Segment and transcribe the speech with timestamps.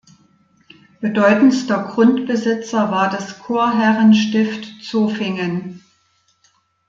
[0.99, 5.83] Bedeutendster Grundbesitzer war das Chorherrenstift Zofingen.